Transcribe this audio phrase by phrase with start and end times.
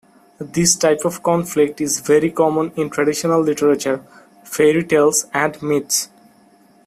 [0.39, 4.03] This type of conflict is very common in traditional literature,
[4.43, 6.09] fairy tales and myths.